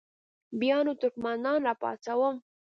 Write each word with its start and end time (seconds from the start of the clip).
بیا 0.59 0.77
نو 0.85 0.93
ترکمنان 1.01 1.59
را 1.65 1.73
پاڅوم. 1.81 2.35